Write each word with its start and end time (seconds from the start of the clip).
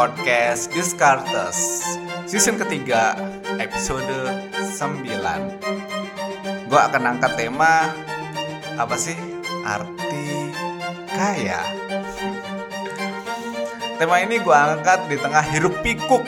podcast 0.00 0.72
Discartes 0.72 1.84
Season 2.24 2.56
ketiga, 2.56 3.12
episode 3.60 4.08
9 4.56 5.04
Gue 6.72 6.80
akan 6.80 7.02
angkat 7.04 7.36
tema 7.36 7.92
Apa 8.80 8.96
sih 8.96 9.12
arti 9.60 10.56
kaya? 11.04 11.60
Tema 14.00 14.24
ini 14.24 14.40
gue 14.40 14.56
angkat 14.56 15.04
di 15.12 15.20
tengah 15.20 15.44
hiruk 15.52 15.76
pikuk 15.84 16.24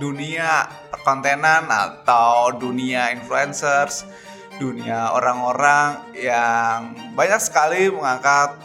Dunia 0.00 0.64
perkontenan 0.88 1.68
atau 1.68 2.56
dunia 2.56 3.12
influencers 3.12 4.08
Dunia 4.56 5.12
orang-orang 5.12 6.16
yang 6.16 6.96
banyak 7.12 7.44
sekali 7.44 7.92
mengangkat 7.92 8.56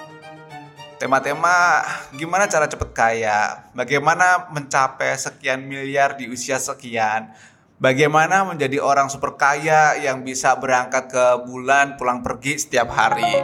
tema-tema 0.95 1.83
gimana 2.15 2.47
cara 2.47 2.67
cepet 2.71 2.89
kaya, 2.95 3.67
bagaimana 3.75 4.47
mencapai 4.51 5.15
sekian 5.19 5.67
miliar 5.67 6.15
di 6.15 6.31
usia 6.31 6.55
sekian, 6.55 7.35
bagaimana 7.79 8.47
menjadi 8.47 8.79
orang 8.79 9.11
super 9.11 9.35
kaya 9.35 9.99
yang 9.99 10.23
bisa 10.23 10.55
berangkat 10.55 11.11
ke 11.11 11.25
bulan 11.43 11.99
pulang 11.99 12.23
pergi 12.23 12.55
setiap 12.55 12.91
hari. 12.95 13.43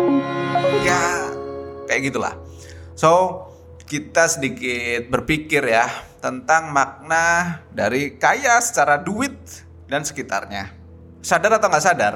Ya, 0.87 1.31
kayak 1.87 2.11
gitulah. 2.11 2.35
So, 2.95 3.43
kita 3.87 4.31
sedikit 4.31 5.11
berpikir 5.11 5.67
ya 5.67 5.91
tentang 6.23 6.71
makna 6.71 7.59
dari 7.75 8.15
kaya 8.15 8.63
secara 8.63 8.95
duit 8.95 9.35
dan 9.91 10.07
sekitarnya. 10.07 10.71
Sadar 11.21 11.59
atau 11.59 11.67
nggak 11.67 11.85
sadar, 11.85 12.15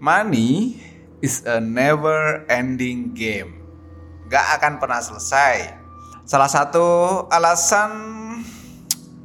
money 0.00 0.80
is 1.20 1.44
a 1.44 1.60
never 1.60 2.42
ending 2.48 3.12
game 3.12 3.65
gak 4.26 4.60
akan 4.60 4.82
pernah 4.82 5.00
selesai. 5.02 5.86
Salah 6.26 6.50
satu 6.50 6.86
alasan 7.30 7.90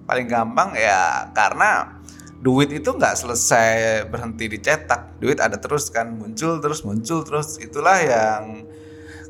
paling 0.06 0.28
gampang 0.30 0.78
ya 0.78 1.34
karena 1.34 1.98
duit 2.42 2.74
itu 2.74 2.90
nggak 2.94 3.18
selesai 3.18 4.06
berhenti 4.10 4.50
dicetak. 4.50 5.18
Duit 5.22 5.38
ada 5.38 5.58
terus 5.62 5.90
kan 5.94 6.14
muncul 6.14 6.62
terus 6.62 6.82
muncul 6.86 7.22
terus. 7.26 7.58
Itulah 7.62 7.98
yang 8.02 8.70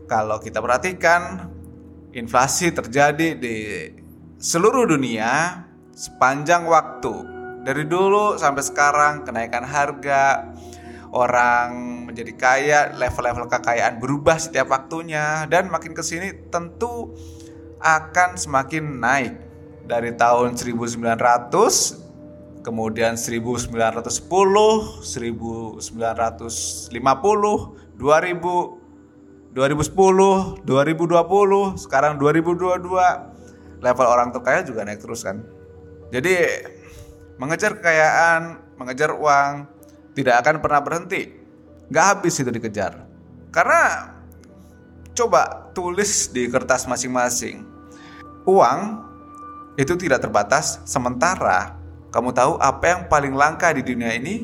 kalau 0.07 0.39
kita 0.43 0.59
perhatikan 0.59 1.51
inflasi 2.11 2.75
terjadi 2.75 3.35
di 3.39 3.57
seluruh 4.39 4.87
dunia 4.87 5.63
sepanjang 5.95 6.67
waktu. 6.67 7.13
Dari 7.61 7.85
dulu 7.85 8.41
sampai 8.41 8.63
sekarang 8.65 9.13
kenaikan 9.21 9.61
harga 9.61 10.49
orang 11.11 12.03
menjadi 12.07 12.33
kaya, 12.35 12.79
level-level 12.95 13.51
kekayaan 13.51 13.99
berubah 13.99 14.39
setiap 14.39 14.71
waktunya 14.71 15.43
dan 15.51 15.67
makin 15.67 15.91
ke 15.91 16.03
sini 16.03 16.31
tentu 16.47 17.15
akan 17.83 18.39
semakin 18.39 18.99
naik 18.99 19.35
dari 19.87 20.15
tahun 20.15 20.55
1900 20.55 22.01
kemudian 22.61 23.17
1910, 23.17 23.73
1950, 25.01 26.93
2000, 27.97 28.81
2010, 29.51 30.63
2020, 30.63 31.81
sekarang 31.81 32.15
2022 32.21 33.81
level 33.81 34.07
orang 34.07 34.29
terkaya 34.31 34.61
juga 34.61 34.85
naik 34.85 35.01
terus 35.01 35.25
kan. 35.25 35.41
Jadi 36.13 36.37
mengejar 37.41 37.81
kekayaan, 37.81 38.61
mengejar 38.77 39.17
uang 39.17 39.65
tidak 40.15 40.43
akan 40.43 40.55
pernah 40.59 40.81
berhenti. 40.83 41.31
Gak 41.91 42.05
habis 42.17 42.39
itu 42.39 42.51
dikejar. 42.51 43.03
Karena 43.51 44.15
coba 45.11 45.71
tulis 45.75 46.31
di 46.31 46.47
kertas 46.47 46.87
masing-masing. 46.87 47.67
Uang 48.47 49.07
itu 49.75 49.95
tidak 49.99 50.23
terbatas 50.23 50.79
sementara 50.87 51.81
kamu 52.11 52.35
tahu 52.35 52.59
apa 52.59 52.85
yang 52.91 53.01
paling 53.07 53.31
langka 53.31 53.71
di 53.71 53.87
dunia 53.87 54.11
ini? 54.11 54.43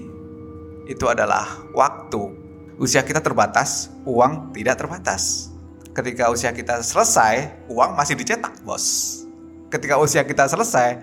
Itu 0.87 1.11
adalah 1.11 1.67
waktu. 1.75 2.47
Usia 2.79 3.03
kita 3.03 3.19
terbatas, 3.19 3.91
uang 4.07 4.55
tidak 4.55 4.79
terbatas. 4.79 5.51
Ketika 5.91 6.31
usia 6.31 6.55
kita 6.55 6.79
selesai, 6.79 7.67
uang 7.67 7.91
masih 7.99 8.15
dicetak, 8.15 8.55
bos. 8.63 9.19
Ketika 9.67 9.99
usia 9.99 10.23
kita 10.23 10.47
selesai, 10.47 10.95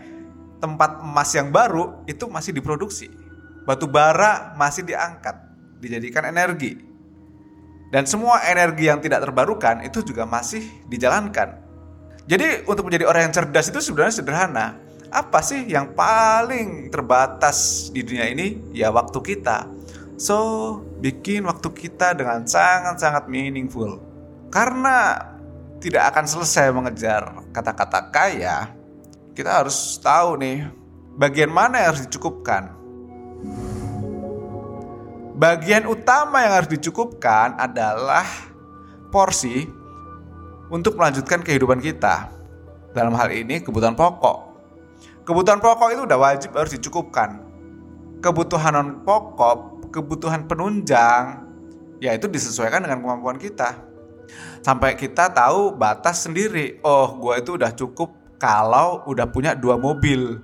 tempat 0.57 1.05
emas 1.05 1.29
yang 1.37 1.53
baru 1.53 2.01
itu 2.09 2.25
masih 2.33 2.57
diproduksi 2.57 3.13
batu 3.65 3.89
bara 3.89 4.53
masih 4.55 4.85
diangkat, 4.85 5.37
dijadikan 5.81 6.29
energi. 6.29 6.81
Dan 7.93 8.05
semua 8.09 8.45
energi 8.49 8.89
yang 8.89 9.01
tidak 9.01 9.25
terbarukan 9.25 9.85
itu 9.85 10.05
juga 10.05 10.29
masih 10.29 10.65
dijalankan. 10.89 11.63
Jadi 12.25 12.65
untuk 12.65 12.89
menjadi 12.89 13.05
orang 13.05 13.29
yang 13.29 13.35
cerdas 13.37 13.69
itu 13.69 13.81
sebenarnya 13.85 14.15
sederhana. 14.21 14.67
Apa 15.15 15.45
sih 15.45 15.63
yang 15.69 15.95
paling 15.95 16.91
terbatas 16.91 17.89
di 17.95 18.03
dunia 18.03 18.27
ini? 18.27 18.59
Ya 18.75 18.91
waktu 18.91 19.15
kita. 19.23 19.71
So, 20.19 20.81
bikin 20.99 21.47
waktu 21.47 21.71
kita 21.71 22.19
dengan 22.19 22.43
sangat-sangat 22.49 23.31
meaningful. 23.31 24.03
Karena 24.51 25.23
tidak 25.79 26.15
akan 26.15 26.25
selesai 26.27 26.75
mengejar 26.75 27.45
kata-kata 27.55 28.11
kaya, 28.11 28.75
kita 29.39 29.63
harus 29.63 30.01
tahu 30.03 30.39
nih 30.41 30.67
bagian 31.15 31.51
mana 31.53 31.83
yang 31.83 31.95
harus 31.95 32.07
dicukupkan 32.07 32.84
Bagian 35.34 35.91
utama 35.91 36.47
yang 36.47 36.62
harus 36.62 36.71
dicukupkan 36.71 37.59
adalah 37.59 38.22
porsi 39.11 39.67
untuk 40.71 40.95
melanjutkan 40.95 41.43
kehidupan 41.43 41.83
kita. 41.83 42.31
Dalam 42.95 43.19
hal 43.19 43.34
ini 43.34 43.59
kebutuhan 43.59 43.99
pokok. 43.99 44.55
Kebutuhan 45.27 45.59
pokok 45.59 45.91
itu 45.91 46.03
udah 46.06 46.19
wajib 46.23 46.55
harus 46.55 46.78
dicukupkan. 46.78 47.43
Kebutuhan 48.23 48.78
non 48.78 48.89
pokok, 49.03 49.91
kebutuhan 49.91 50.47
penunjang, 50.47 51.43
ya 51.99 52.15
itu 52.15 52.31
disesuaikan 52.31 52.87
dengan 52.87 53.03
kemampuan 53.03 53.34
kita. 53.34 53.75
Sampai 54.62 54.94
kita 54.94 55.34
tahu 55.34 55.75
batas 55.75 56.31
sendiri. 56.31 56.78
Oh, 56.87 57.19
gue 57.19 57.43
itu 57.43 57.59
udah 57.59 57.75
cukup 57.75 58.15
kalau 58.39 59.03
udah 59.11 59.27
punya 59.27 59.59
dua 59.59 59.75
mobil. 59.75 60.39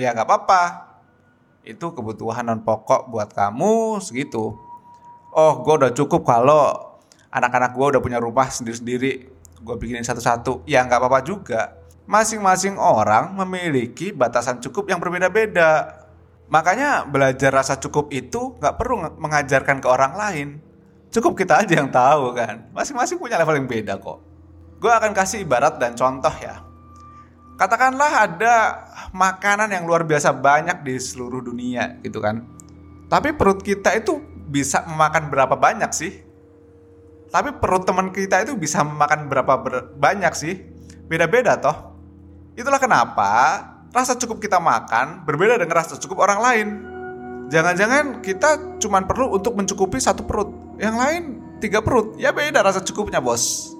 Ya 0.00 0.16
nggak 0.16 0.26
apa-apa, 0.26 0.89
itu 1.64 1.86
kebutuhan 1.92 2.48
non 2.48 2.64
pokok 2.64 3.12
buat 3.12 3.30
kamu 3.32 4.00
segitu. 4.00 4.56
Oh 5.30 5.52
gue 5.62 5.74
udah 5.76 5.92
cukup 5.94 6.26
kalau 6.26 6.96
anak-anak 7.30 7.76
gue 7.76 7.86
udah 7.96 8.00
punya 8.02 8.18
rumah 8.18 8.48
sendiri-sendiri. 8.48 9.28
Gue 9.60 9.74
bikinin 9.76 10.04
satu-satu. 10.04 10.64
Ya 10.64 10.82
nggak 10.82 10.98
apa-apa 10.98 11.20
juga. 11.22 11.76
Masing-masing 12.10 12.74
orang 12.80 13.36
memiliki 13.38 14.10
batasan 14.10 14.58
cukup 14.58 14.90
yang 14.90 14.98
berbeda-beda. 14.98 16.02
Makanya 16.50 17.06
belajar 17.06 17.54
rasa 17.54 17.78
cukup 17.78 18.10
itu 18.10 18.58
nggak 18.58 18.74
perlu 18.74 19.06
mengajarkan 19.20 19.78
ke 19.78 19.86
orang 19.86 20.12
lain. 20.18 20.48
Cukup 21.14 21.38
kita 21.38 21.62
aja 21.62 21.74
yang 21.78 21.92
tahu 21.92 22.34
kan. 22.34 22.66
Masing-masing 22.74 23.20
punya 23.20 23.38
level 23.38 23.62
yang 23.62 23.68
beda 23.70 23.94
kok. 24.02 24.18
Gue 24.82 24.90
akan 24.90 25.12
kasih 25.14 25.44
ibarat 25.44 25.78
dan 25.78 25.94
contoh 25.94 26.32
ya 26.40 26.69
katakanlah 27.60 28.24
ada 28.24 28.54
makanan 29.12 29.68
yang 29.68 29.84
luar 29.84 30.08
biasa 30.08 30.32
banyak 30.32 30.80
di 30.80 30.96
seluruh 30.96 31.44
dunia 31.44 32.00
gitu 32.00 32.16
kan. 32.24 32.40
Tapi 33.12 33.36
perut 33.36 33.60
kita 33.60 33.92
itu 34.00 34.16
bisa 34.48 34.80
memakan 34.88 35.28
berapa 35.28 35.60
banyak 35.60 35.92
sih? 35.92 36.24
Tapi 37.28 37.60
perut 37.60 37.84
teman 37.84 38.08
kita 38.16 38.48
itu 38.48 38.56
bisa 38.56 38.80
memakan 38.80 39.28
berapa 39.28 39.52
ber 39.60 39.74
banyak 39.92 40.32
sih? 40.32 40.56
Beda-beda 41.04 41.60
toh. 41.60 41.92
Itulah 42.56 42.80
kenapa 42.80 43.30
rasa 43.92 44.16
cukup 44.16 44.40
kita 44.40 44.56
makan 44.56 45.28
berbeda 45.28 45.60
dengan 45.60 45.84
rasa 45.84 46.00
cukup 46.00 46.24
orang 46.24 46.40
lain. 46.40 46.68
Jangan-jangan 47.52 48.24
kita 48.24 48.78
cuma 48.80 49.04
perlu 49.04 49.36
untuk 49.36 49.58
mencukupi 49.58 49.98
satu 49.98 50.22
perut, 50.22 50.78
yang 50.78 50.94
lain 50.96 51.22
tiga 51.58 51.82
perut. 51.82 52.14
Ya 52.16 52.30
beda 52.30 52.62
rasa 52.62 52.80
cukupnya 52.80 53.20
bos. 53.20 53.74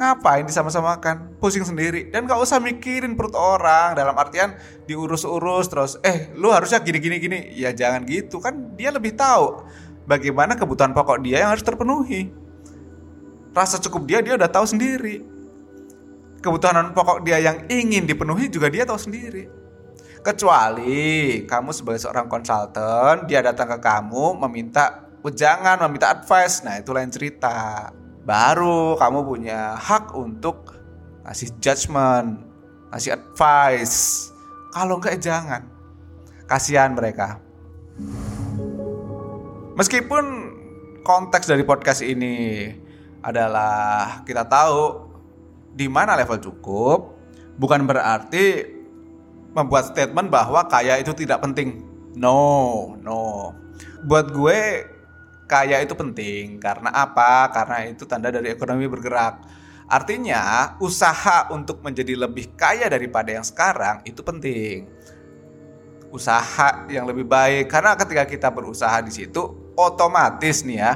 Ngapain 0.00 0.48
disama-samakan? 0.48 1.36
Pusing 1.36 1.68
sendiri. 1.68 2.08
Dan 2.08 2.24
gak 2.24 2.40
usah 2.40 2.56
mikirin 2.56 3.20
perut 3.20 3.36
orang. 3.36 3.92
Dalam 3.92 4.16
artian 4.16 4.56
diurus-urus 4.88 5.68
terus. 5.68 5.92
Eh 6.00 6.32
lu 6.40 6.48
harusnya 6.48 6.80
gini-gini 6.80 7.20
gini. 7.20 7.38
Ya 7.52 7.76
jangan 7.76 8.08
gitu. 8.08 8.40
Kan 8.40 8.72
dia 8.80 8.88
lebih 8.88 9.12
tahu. 9.12 9.60
Bagaimana 10.08 10.56
kebutuhan 10.56 10.96
pokok 10.96 11.20
dia 11.20 11.44
yang 11.44 11.52
harus 11.52 11.60
terpenuhi. 11.60 12.32
Rasa 13.52 13.76
cukup 13.76 14.08
dia 14.08 14.24
dia 14.24 14.40
udah 14.40 14.48
tahu 14.48 14.64
sendiri. 14.64 15.20
Kebutuhan 16.40 16.96
pokok 16.96 17.20
dia 17.20 17.36
yang 17.36 17.68
ingin 17.68 18.08
dipenuhi 18.08 18.48
juga 18.48 18.72
dia 18.72 18.88
tahu 18.88 18.96
sendiri. 18.96 19.52
Kecuali 20.24 21.44
kamu 21.44 21.76
sebagai 21.76 22.00
seorang 22.00 22.28
konsultan, 22.28 23.28
dia 23.28 23.44
datang 23.44 23.76
ke 23.76 23.78
kamu 23.80 24.40
meminta 24.48 25.12
ujangan, 25.20 25.80
meminta 25.84 26.12
advice. 26.12 26.64
Nah, 26.64 26.80
itu 26.80 26.92
lain 26.92 27.12
cerita 27.12 27.88
baru 28.30 28.94
kamu 28.94 29.26
punya 29.26 29.74
hak 29.74 30.14
untuk 30.14 30.78
ngasih 31.26 31.50
judgement, 31.58 32.38
ngasih 32.94 33.18
advice. 33.18 34.30
Kalau 34.70 35.02
enggak 35.02 35.18
jangan. 35.18 35.66
Kasihan 36.46 36.94
mereka. 36.94 37.42
Meskipun 39.74 40.24
konteks 41.02 41.50
dari 41.50 41.66
podcast 41.66 42.06
ini 42.06 42.70
adalah 43.18 44.22
kita 44.22 44.46
tahu 44.46 45.10
di 45.74 45.90
mana 45.90 46.14
level 46.14 46.38
cukup, 46.38 47.20
Bukan 47.60 47.84
berarti 47.84 48.64
membuat 49.52 49.92
statement 49.92 50.32
bahwa 50.32 50.64
kaya 50.64 50.96
itu 50.96 51.12
tidak 51.12 51.44
penting. 51.44 51.84
No, 52.16 52.96
no. 53.04 53.52
Buat 54.08 54.32
gue 54.32 54.88
kaya 55.50 55.82
itu 55.82 55.98
penting 55.98 56.62
karena 56.62 56.94
apa? 56.94 57.50
Karena 57.50 57.90
itu 57.90 58.06
tanda 58.06 58.30
dari 58.30 58.54
ekonomi 58.54 58.86
bergerak. 58.86 59.42
Artinya, 59.90 60.78
usaha 60.78 61.50
untuk 61.50 61.82
menjadi 61.82 62.14
lebih 62.14 62.54
kaya 62.54 62.86
daripada 62.86 63.34
yang 63.34 63.42
sekarang 63.42 64.06
itu 64.06 64.22
penting. 64.22 64.86
Usaha 66.14 66.86
yang 66.86 67.10
lebih 67.10 67.26
baik 67.26 67.66
karena 67.66 67.98
ketika 67.98 68.22
kita 68.30 68.48
berusaha 68.54 69.02
di 69.02 69.10
situ 69.10 69.74
otomatis 69.74 70.62
nih 70.66 70.78
ya 70.78 70.92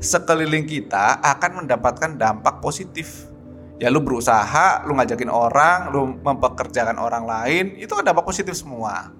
sekeliling 0.00 0.64
kita 0.64 1.20
akan 1.20 1.64
mendapatkan 1.64 2.16
dampak 2.16 2.60
positif 2.60 3.28
ya 3.76 3.92
lu 3.92 4.00
berusaha, 4.00 4.84
lu 4.88 4.96
ngajakin 4.96 5.28
orang, 5.28 5.92
lu 5.92 6.16
mempekerjakan 6.20 6.96
orang 6.96 7.24
lain, 7.28 7.64
itu 7.76 7.92
kan 7.92 8.04
dampak 8.04 8.24
positif 8.24 8.56
semua. 8.56 9.12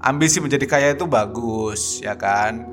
Ambisi 0.00 0.40
menjadi 0.40 0.66
kaya 0.68 0.88
itu 0.92 1.08
bagus, 1.08 2.00
ya 2.04 2.16
kan? 2.16 2.64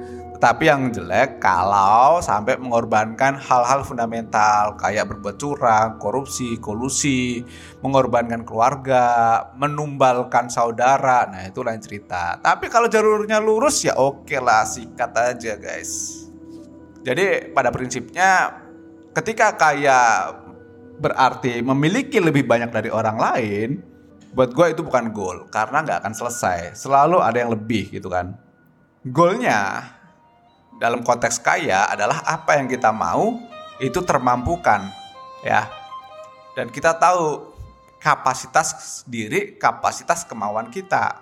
Tetapi 0.41 0.65
yang 0.65 0.89
jelek 0.89 1.37
kalau 1.37 2.17
sampai 2.17 2.57
mengorbankan 2.57 3.37
hal-hal 3.37 3.85
fundamental 3.85 4.73
kayak 4.73 5.13
berbuat 5.13 5.37
curang, 5.37 6.01
korupsi, 6.01 6.57
kolusi, 6.57 7.45
mengorbankan 7.85 8.41
keluarga, 8.41 9.37
menumbalkan 9.53 10.49
saudara. 10.49 11.29
Nah, 11.29 11.45
itu 11.45 11.61
lain 11.61 11.77
cerita. 11.77 12.41
Tapi 12.41 12.73
kalau 12.73 12.89
jalurnya 12.89 13.37
lurus 13.37 13.85
ya 13.85 13.93
oke 13.93 14.33
lah, 14.41 14.65
sikat 14.65 15.13
aja, 15.13 15.61
guys. 15.61 16.25
Jadi 17.05 17.53
pada 17.53 17.69
prinsipnya 17.69 18.49
ketika 19.13 19.53
kaya 19.53 20.33
berarti 20.97 21.61
memiliki 21.61 22.17
lebih 22.17 22.49
banyak 22.49 22.73
dari 22.73 22.89
orang 22.89 23.17
lain, 23.21 23.69
buat 24.33 24.57
gue 24.57 24.73
itu 24.73 24.81
bukan 24.81 25.13
goal 25.13 25.45
karena 25.53 25.85
nggak 25.85 26.01
akan 26.01 26.13
selesai. 26.17 26.73
Selalu 26.73 27.21
ada 27.21 27.37
yang 27.37 27.53
lebih 27.53 27.93
gitu 27.93 28.09
kan. 28.09 28.33
Goalnya 29.05 30.00
dalam 30.81 31.05
konteks 31.05 31.37
kaya 31.45 31.85
adalah 31.85 32.25
apa 32.25 32.57
yang 32.57 32.65
kita 32.65 32.89
mau 32.89 33.37
itu 33.77 34.01
termampukan 34.01 34.89
ya. 35.45 35.69
Dan 36.57 36.73
kita 36.73 36.97
tahu 36.97 37.53
kapasitas 38.01 39.05
diri, 39.05 39.55
kapasitas 39.61 40.25
kemauan 40.25 40.73
kita. 40.73 41.21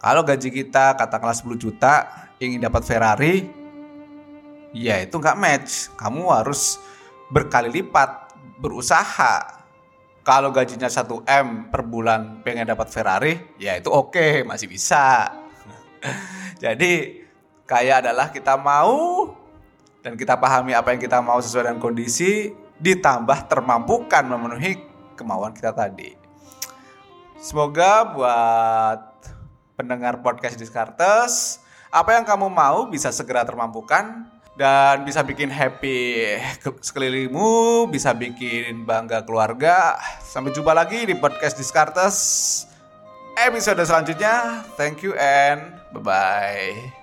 Kalau 0.00 0.24
gaji 0.24 0.48
kita 0.48 0.96
katakanlah 0.96 1.36
10 1.36 1.52
juta, 1.60 2.08
ingin 2.40 2.64
dapat 2.64 2.82
Ferrari, 2.82 3.44
ya 4.72 5.04
itu 5.04 5.20
nggak 5.20 5.36
match. 5.36 5.92
Kamu 5.94 6.32
harus 6.32 6.80
berkali 7.28 7.70
lipat 7.70 8.34
berusaha 8.58 9.62
kalau 10.26 10.50
gajinya 10.50 10.90
1M 10.90 11.70
per 11.70 11.86
bulan 11.86 12.42
pengen 12.42 12.66
dapat 12.66 12.90
Ferrari, 12.90 13.54
ya 13.60 13.78
itu 13.78 13.92
oke, 13.92 14.16
okay, 14.16 14.32
masih 14.42 14.66
bisa. 14.66 15.30
Jadi 16.64 17.25
kaya 17.66 17.98
adalah 17.98 18.30
kita 18.30 18.54
mau 18.54 19.34
dan 20.06 20.14
kita 20.14 20.38
pahami 20.38 20.72
apa 20.72 20.94
yang 20.94 21.02
kita 21.02 21.18
mau 21.18 21.42
sesuai 21.42 21.66
dengan 21.66 21.82
kondisi, 21.82 22.54
ditambah 22.78 23.50
termampukan 23.50 24.22
memenuhi 24.22 24.78
kemauan 25.18 25.50
kita 25.50 25.74
tadi. 25.74 26.14
Semoga 27.42 28.06
buat 28.14 29.00
pendengar 29.74 30.22
podcast 30.22 30.56
Descartes, 30.56 31.60
apa 31.90 32.14
yang 32.14 32.24
kamu 32.24 32.46
mau 32.48 32.86
bisa 32.86 33.10
segera 33.10 33.42
termampukan 33.42 34.24
dan 34.56 35.04
bisa 35.04 35.20
bikin 35.20 35.52
happy 35.52 36.38
sekelilingmu, 36.86 37.86
bisa 37.92 38.16
bikin 38.16 38.88
bangga 38.88 39.20
keluarga. 39.26 40.00
Sampai 40.24 40.56
jumpa 40.56 40.72
lagi 40.72 41.04
di 41.04 41.14
podcast 41.18 41.60
Diskartes 41.60 42.16
episode 43.36 43.84
selanjutnya. 43.84 44.64
Thank 44.80 45.04
you 45.04 45.12
and 45.18 45.76
bye 45.92 46.00
bye. 46.00 46.95